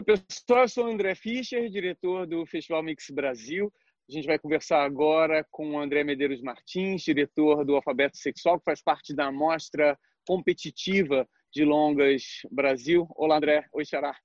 [0.00, 3.70] Oi, pessoal, eu sou o André Fischer, diretor do Festival Mix Brasil.
[4.08, 8.64] A gente vai conversar agora com o André Medeiros Martins, diretor do Alfabeto Sexual, que
[8.64, 13.06] faz parte da mostra competitiva de longas Brasil.
[13.14, 13.66] Olá, André.
[13.74, 14.16] Oi, Xará.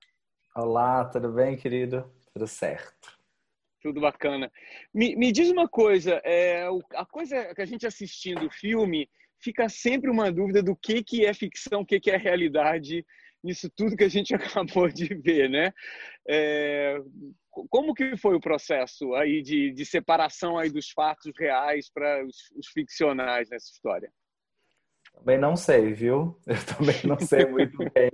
[0.56, 2.10] Olá, tudo bem, querido?
[2.34, 3.14] Tudo certo.
[3.82, 4.50] Tudo bacana.
[4.94, 9.68] Me, me diz uma coisa, é, a coisa que a gente assistindo o filme, fica
[9.68, 13.06] sempre uma dúvida do que, que é ficção, o que, que é realidade
[13.46, 15.72] nisso tudo que a gente acabou de ver, né?
[16.28, 16.98] É,
[17.70, 22.52] como que foi o processo aí de, de separação aí dos fatos reais para os,
[22.58, 24.12] os, ficcionais nessa história?
[25.14, 26.38] Também não sei, viu?
[26.46, 28.12] Eu também não sei muito bem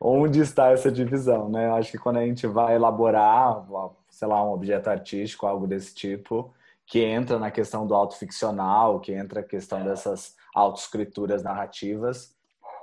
[0.00, 1.66] onde está essa divisão, né?
[1.66, 3.66] Eu acho que quando a gente vai elaborar,
[4.08, 6.54] sei lá, um objeto artístico, algo desse tipo,
[6.86, 12.34] que entra na questão do autoficcional, que entra a questão dessas autoescrituras narrativas,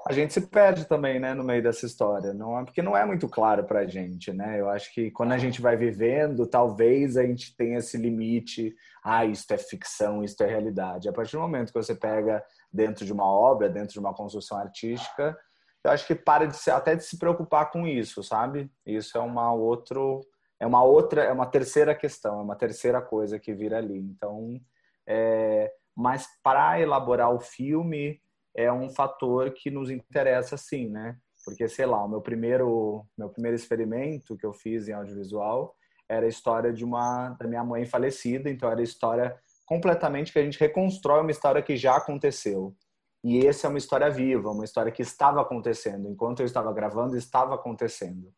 [0.10, 3.06] a gente se perde também, né, no meio dessa história, não é porque não é
[3.06, 4.58] muito claro para a gente, né?
[4.58, 9.26] Eu acho que quando a gente vai vivendo, talvez a gente tenha esse limite, ah,
[9.26, 11.10] isso é ficção, isso é realidade.
[11.10, 12.42] A partir do momento que você pega
[12.72, 15.38] dentro de uma obra, dentro de uma construção artística,
[15.84, 18.72] eu acho que para de se, até de se preocupar com isso, sabe?
[18.86, 20.22] Isso é uma outro,
[20.58, 24.00] é uma outra, é uma terceira questão, é uma terceira coisa que vira ali.
[24.00, 24.58] Então,
[25.06, 28.22] é, mas para elaborar o filme
[28.58, 31.16] é um fator que nos interessa sim, né?
[31.46, 35.76] Porque, sei lá, o meu primeiro, meu primeiro experimento que eu fiz em audiovisual
[36.10, 40.40] era a história de uma da minha mãe falecida, então era a história completamente que
[40.40, 42.76] a gente reconstrói uma história que já aconteceu.
[43.24, 46.10] E essa é uma história viva, uma história que estava acontecendo.
[46.10, 48.34] Enquanto eu estava gravando, estava acontecendo.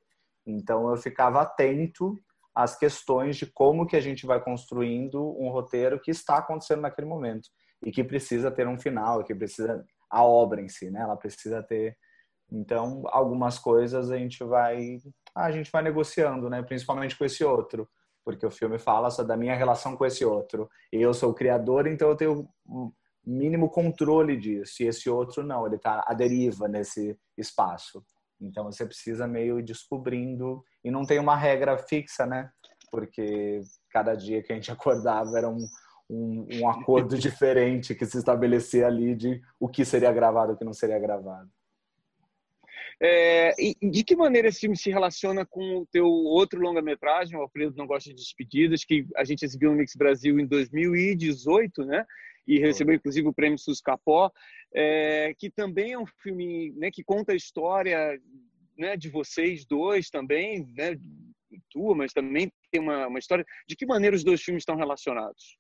[0.46, 2.16] Então eu ficava atento
[2.54, 7.08] às questões de como que a gente vai construindo um roteiro que está acontecendo naquele
[7.08, 7.50] momento
[7.86, 11.02] e que precisa ter um final, que precisa a obra em si, né?
[11.02, 11.98] Ela precisa ter.
[12.52, 14.98] Então, algumas coisas a gente vai
[15.36, 16.62] a gente vai negociando, né?
[16.64, 17.88] Principalmente com esse outro,
[18.26, 20.70] porque o filme fala só da minha relação com esse outro.
[20.92, 22.50] E eu sou o criador, então eu tenho
[23.26, 24.82] mínimo controle disso.
[24.82, 28.04] E esse outro não, ele está à deriva nesse espaço.
[28.42, 32.50] Então você precisa meio descobrindo e não tem uma regra fixa, né?
[32.92, 33.62] Porque
[33.92, 35.60] cada dia que a gente acordava era um,
[36.10, 40.58] um, um acordo diferente que se estabelecer ali de o que seria gravado e o
[40.58, 41.50] que não seria gravado.
[43.02, 47.76] É, de que maneira esse filme se relaciona com o teu outro longa-metragem, O Alfredo
[47.78, 52.06] Não Gosta de Despedidas, que a gente exibiu no Mix Brasil em 2018, né?
[52.46, 54.30] E recebeu inclusive o prêmio Sus Capó,
[54.74, 58.20] é, que também é um filme né, que conta a história
[58.78, 60.98] né, de vocês dois também, né?
[61.72, 63.46] Tua, mas também tem uma, uma história.
[63.66, 65.58] De que maneira os dois filmes estão relacionados?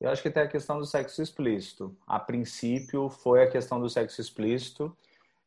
[0.00, 1.96] Eu acho que tem a questão do sexo explícito.
[2.06, 4.96] A princípio foi a questão do sexo explícito.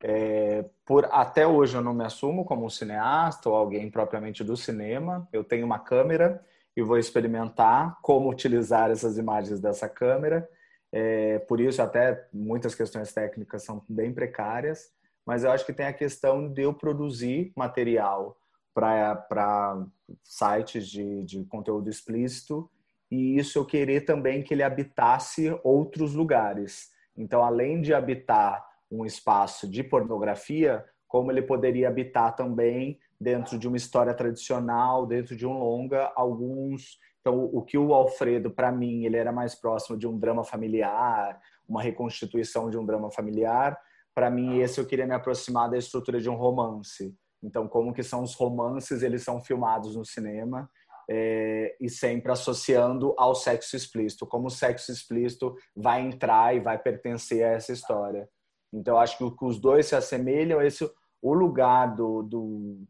[0.04, 4.58] É, por até hoje eu não me assumo como um cineasta ou alguém propriamente do
[4.58, 5.28] cinema.
[5.32, 6.44] Eu tenho uma câmera
[6.76, 10.50] e vou experimentar como utilizar essas imagens dessa câmera.
[10.92, 14.92] É, por isso até muitas questões técnicas são bem precárias,
[15.26, 18.38] mas eu acho que tem a questão de eu produzir material
[18.74, 19.86] para
[20.22, 22.70] sites de, de conteúdo explícito
[23.12, 26.90] e isso eu querer também que ele habitasse outros lugares.
[27.16, 33.68] Então, além de habitar um espaço de pornografia, como ele poderia habitar também dentro de
[33.68, 36.98] uma história tradicional, dentro de um longa, alguns.
[37.20, 41.38] Então, o que o Alfredo, para mim, ele era mais próximo de um drama familiar,
[41.68, 43.78] uma reconstituição de um drama familiar.
[44.16, 47.14] Para mim, esse eu queria me aproximar da estrutura de um romance.
[47.44, 50.70] Então, como que são os romances, eles são filmados no cinema
[51.14, 56.78] é, e sempre associando ao sexo explícito, como o sexo explícito vai entrar e vai
[56.78, 58.30] pertencer a essa história.
[58.74, 60.62] Então, acho que os dois se assemelham.
[60.62, 60.90] Esse,
[61.22, 62.88] o lugar do, do,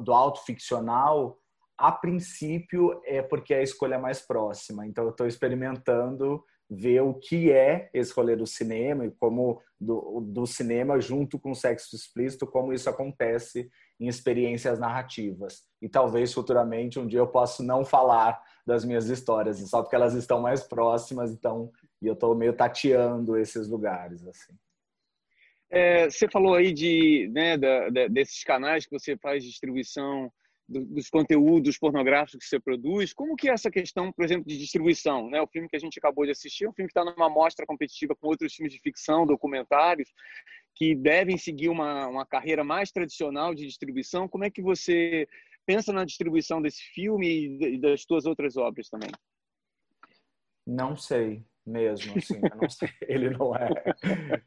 [0.00, 1.38] do autoficcional,
[1.78, 4.86] a princípio, é porque é a escolha mais próxima.
[4.86, 10.20] Então, eu estou experimentando ver o que é esse rolê do cinema e como do,
[10.20, 15.64] do cinema junto com o sexo explícito, como isso acontece em experiências narrativas.
[15.80, 20.14] E talvez futuramente um dia eu possa não falar das minhas histórias, só porque elas
[20.14, 21.70] estão mais próximas, então
[22.02, 24.52] e eu estou meio tateando esses lugares assim.
[25.70, 30.30] É, você falou aí de, né, da, da, desses canais que você faz distribuição
[30.68, 35.30] dos conteúdos pornográficos que você produz, como que é essa questão, por exemplo, de distribuição?
[35.30, 35.40] Né?
[35.40, 37.64] O filme que a gente acabou de assistir é um filme que está numa mostra
[37.64, 40.12] competitiva com outros filmes de ficção, documentários,
[40.76, 44.28] que devem seguir uma, uma carreira mais tradicional de distribuição.
[44.28, 45.26] Como é que você
[45.64, 49.10] pensa na distribuição desse filme e das suas outras obras também?
[50.66, 51.42] Não sei.
[51.66, 53.68] mesmo, assim, não sei, ele não é,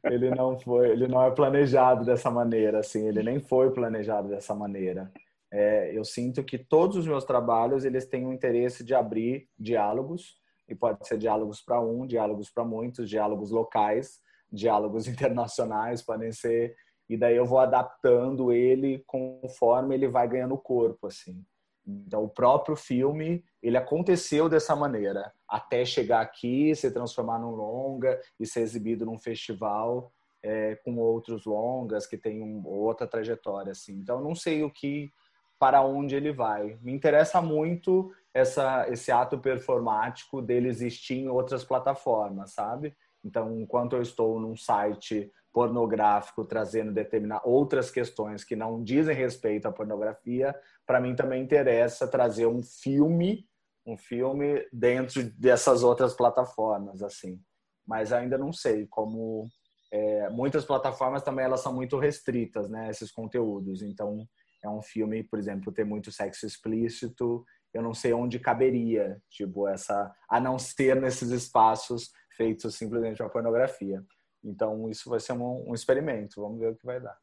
[0.05, 4.55] ele não foi, ele não é planejado dessa maneira, assim, ele nem foi planejado dessa
[4.55, 5.11] maneira.
[5.51, 10.39] É, eu sinto que todos os meus trabalhos eles têm o interesse de abrir diálogos
[10.67, 16.75] e pode ser diálogos para um, diálogos para muitos, diálogos locais, diálogos internacionais podem ser
[17.09, 21.43] e daí eu vou adaptando ele conforme ele vai ganhando corpo assim.
[21.87, 28.21] Então, o próprio filme, ele aconteceu dessa maneira, até chegar aqui, se transformar num longa
[28.39, 30.13] e ser exibido num festival
[30.43, 33.93] é, com outros longas que tem um, outra trajetória, assim.
[33.93, 35.11] Então, não sei o que,
[35.57, 36.77] para onde ele vai.
[36.81, 42.95] Me interessa muito essa, esse ato performático dele existir em outras plataformas, sabe?
[43.23, 49.67] Então, enquanto eu estou num site pornográfico trazendo determinar outras questões que não dizem respeito
[49.67, 50.55] à pornografia,
[50.85, 53.47] para mim também interessa trazer um filme,
[53.85, 57.41] um filme dentro dessas outras plataformas, assim.
[57.85, 59.47] Mas ainda não sei como
[59.91, 62.89] é, muitas plataformas também elas são muito restritas, né?
[62.89, 63.81] Esses conteúdos.
[63.81, 64.27] Então
[64.63, 67.43] é um filme, por exemplo, ter muito sexo explícito.
[67.73, 73.27] Eu não sei onde caberia, tipo essa, a não ser nesses espaços feitos simplesmente para
[73.27, 74.01] pornografia.
[74.41, 76.41] Então, isso vai ser um, um experimento.
[76.41, 77.17] Vamos ver o que vai dar.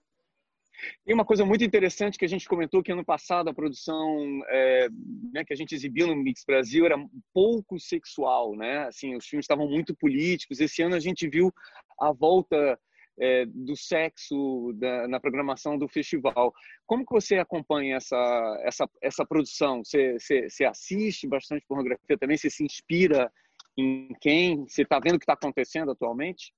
[1.06, 4.88] E uma coisa muito interessante que a gente comentou que ano passado a produção é,
[5.32, 6.98] né, que a gente exibiu no Mix Brasil era
[7.32, 8.86] pouco sexual, né?
[8.86, 10.60] Assim, os filmes estavam muito políticos.
[10.60, 11.50] Esse ano a gente viu
[11.98, 12.78] a volta
[13.18, 16.52] é, do sexo da, na programação do festival.
[16.84, 19.82] Como que você acompanha essa essa essa produção?
[19.82, 22.36] Você, você, você assiste bastante pornografia também?
[22.36, 23.32] Você se inspira
[23.76, 24.66] em quem?
[24.68, 26.52] Você está vendo o que está acontecendo atualmente?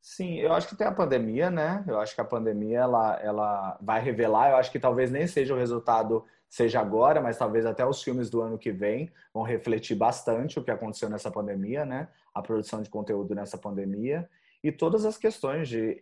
[0.00, 1.84] Sim, eu acho que tem a pandemia, né?
[1.88, 4.50] Eu acho que a pandemia ela, ela vai revelar.
[4.50, 8.30] Eu acho que talvez nem seja o resultado seja agora, mas talvez até os filmes
[8.30, 12.08] do ano que vem vão refletir bastante o que aconteceu nessa pandemia, né?
[12.32, 14.28] A produção de conteúdo nessa pandemia
[14.62, 16.00] e todas as questões de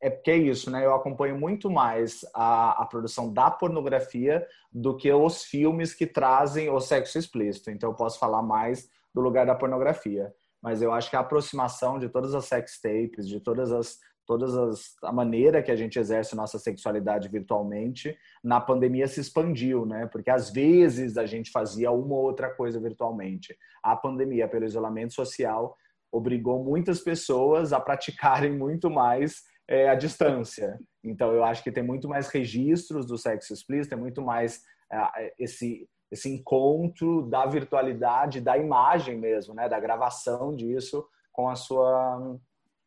[0.00, 0.84] é porque é isso, né?
[0.84, 6.68] Eu acompanho muito mais a, a produção da pornografia do que os filmes que trazem
[6.68, 7.70] o sexo explícito.
[7.70, 10.32] Então eu posso falar mais do lugar da pornografia
[10.62, 14.56] mas eu acho que a aproximação de todas as sex tapes, de todas as todas
[14.56, 20.06] as a maneira que a gente exerce nossa sexualidade virtualmente na pandemia se expandiu, né?
[20.06, 23.56] Porque às vezes a gente fazia uma ou outra coisa virtualmente.
[23.82, 25.76] A pandemia, pelo isolamento social,
[26.12, 30.78] obrigou muitas pessoas a praticarem muito mais é, a distância.
[31.02, 34.62] Então eu acho que tem muito mais registros do sexo explícito, tem muito mais
[34.92, 41.56] é, esse esse encontro da virtualidade, da imagem mesmo, né, da gravação disso com a
[41.56, 42.36] sua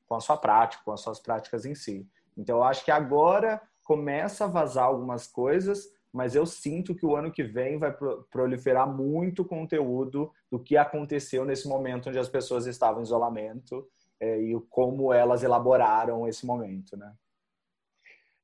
[0.07, 2.07] com a sua prática, com as suas práticas em si.
[2.38, 7.16] Então eu acho que agora começa a vazar algumas coisas, mas eu sinto que o
[7.16, 7.92] ano que vem vai
[8.30, 13.88] proliferar muito conteúdo do que aconteceu nesse momento onde as pessoas estavam em isolamento
[14.20, 17.12] é, e como elas elaboraram esse momento, né?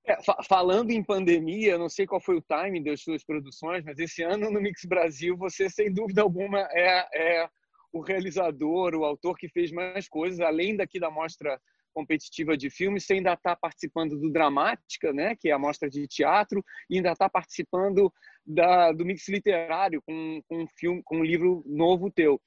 [0.06, 0.18] É,
[0.48, 4.50] falando em pandemia, não sei qual foi o timing das suas produções, mas esse ano
[4.50, 7.50] no Mix Brasil você, sem dúvida alguma, é, é
[7.94, 11.60] o realizador, o autor que fez mais coisas, além daqui da mostra
[11.94, 16.08] competitiva de filmes, você ainda está participando do Dramática, né, que é a mostra de
[16.08, 18.12] teatro, e ainda está participando
[18.46, 22.42] da, do Mix Literário com, com um filme, com um livro novo teu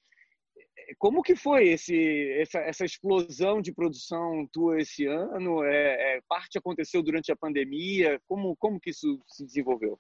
[0.99, 5.63] como que foi esse, essa, essa, explosão de produção tua esse ano?
[5.65, 8.21] É, é, parte aconteceu durante a pandemia?
[8.29, 9.99] Como, como que isso se desenvolveu?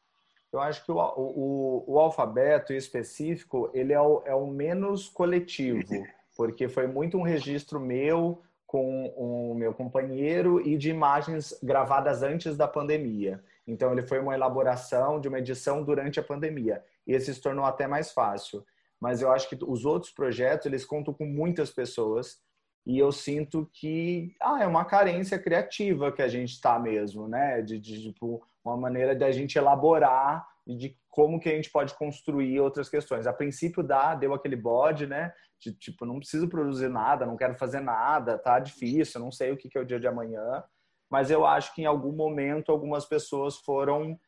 [0.53, 5.09] Eu acho que o, o, o alfabeto em específico ele é o, é o menos
[5.09, 5.83] coletivo,
[6.37, 12.57] porque foi muito um registro meu com o meu companheiro e de imagens gravadas antes
[12.57, 13.43] da pandemia.
[13.67, 17.64] Então ele foi uma elaboração de uma edição durante a pandemia e esse se tornou
[17.64, 18.64] até mais fácil
[19.05, 22.39] mas eu acho que os outros projetos eles contam com muitas pessoas
[22.87, 27.61] e eu sinto que ah, é uma carência criativa que a gente está mesmo, né?
[27.61, 31.71] De, de tipo, uma maneira de a gente elaborar e de como que a gente
[31.71, 33.27] pode construir outras questões.
[33.27, 35.35] A princípio dá, deu aquele bode, né?
[35.61, 39.57] De tipo, não preciso produzir nada, não quero fazer nada, tá difícil, não sei o
[39.59, 40.65] que, que é o dia de amanhã.
[41.11, 44.19] Mas eu acho que em algum momento algumas pessoas foram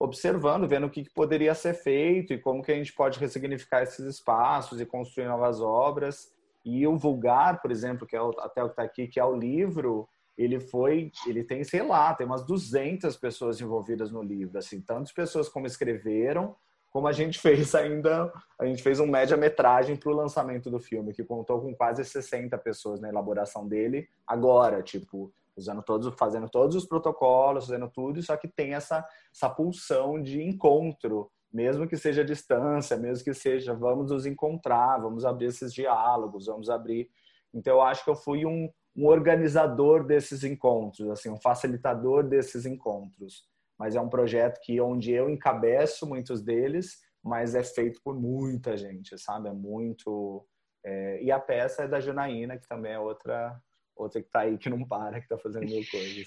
[0.00, 3.82] observando, vendo o que, que poderia ser feito e como que a gente pode ressignificar
[3.82, 6.32] esses espaços e construir novas obras.
[6.64, 9.24] E o Vulgar, por exemplo, que é o, até o que está aqui, que é
[9.24, 14.58] o livro, ele foi, ele tem, sei lá, tem umas 200 pessoas envolvidas no livro,
[14.58, 16.56] assim, tantas pessoas como escreveram,
[16.90, 21.12] como a gente fez ainda, a gente fez um média-metragem para o lançamento do filme,
[21.12, 26.76] que contou com quase 60 pessoas na elaboração dele, agora, tipo, usando todos, fazendo todos
[26.76, 32.24] os protocolos, fazendo tudo, só que tem essa, essa pulsão de encontro mesmo que seja
[32.24, 37.10] distância, mesmo que seja, vamos nos encontrar, vamos abrir esses diálogos, vamos abrir.
[37.52, 42.66] Então, eu acho que eu fui um, um organizador desses encontros, assim, um facilitador desses
[42.66, 43.48] encontros.
[43.76, 48.76] Mas é um projeto que onde eu encabeço muitos deles, mas é feito por muita
[48.76, 49.48] gente, sabe?
[49.48, 50.46] É muito.
[50.84, 51.22] É...
[51.22, 53.60] E a peça é da Janaína, que também é outra
[54.00, 56.26] outra que está aí que não para, que está fazendo mil coisas.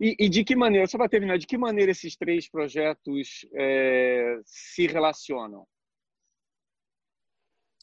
[0.00, 4.40] E, e, de que maneira, só para terminar, de que maneira esses três projetos é,
[4.44, 5.66] se relacionam?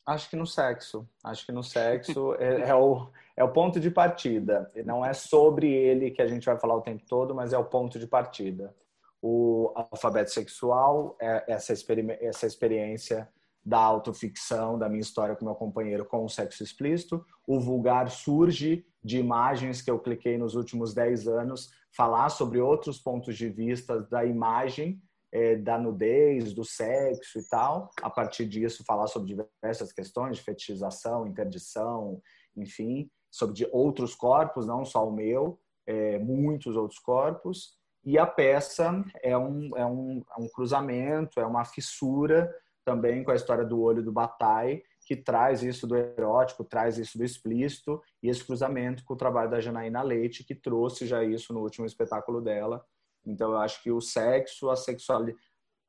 [0.05, 1.07] Acho que no sexo.
[1.23, 4.69] Acho que no sexo é, é, o, é o ponto de partida.
[4.85, 7.65] Não é sobre ele que a gente vai falar o tempo todo, mas é o
[7.65, 8.75] ponto de partida.
[9.21, 13.29] O alfabeto sexual é essa, experi essa experiência
[13.63, 17.23] da autoficção, da minha história com meu companheiro com o sexo explícito.
[17.45, 22.99] O vulgar surge de imagens que eu cliquei nos últimos 10 anos, falar sobre outros
[22.99, 27.89] pontos de vista da imagem, é, da nudez, do sexo e tal.
[28.01, 32.21] A partir disso, falar sobre diversas questões de fetichização, interdição,
[32.55, 37.79] enfim, sobre outros corpos, não só o meu, é, muitos outros corpos.
[38.03, 42.53] E a peça é um, é, um, é um cruzamento, é uma fissura
[42.83, 47.17] também com a história do olho do Bataille, que traz isso do erótico, traz isso
[47.17, 51.53] do explícito, e esse cruzamento com o trabalho da Janaína Leite, que trouxe já isso
[51.53, 52.81] no último espetáculo dela.
[53.25, 55.37] Então, eu acho que o sexo, a sexualidade.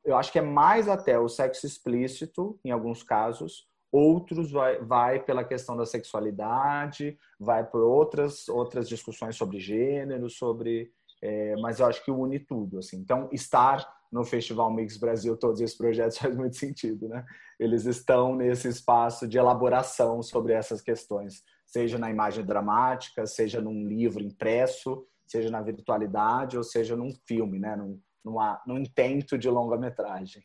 [0.05, 5.23] Eu acho que é mais até o sexo explícito, em alguns casos, outros vai, vai
[5.23, 10.91] pela questão da sexualidade, vai por outras, outras discussões sobre gênero, sobre.
[11.23, 12.81] É, mas eu acho que une tudo.
[12.81, 12.97] Assim.
[12.97, 17.25] Então, estar no Festival Mix Brasil todos esses projetos faz muito sentido, né?
[17.59, 23.87] Eles estão nesse espaço de elaboração sobre essas questões, seja na imagem dramática, seja num
[23.88, 27.75] livro impresso, seja na virtualidade ou seja num filme, né?
[27.75, 30.45] Num, numa, num intento de longa-metragem.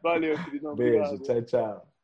[0.00, 0.76] Valeu, querido.
[0.76, 1.97] Beijo, tchau, tchau.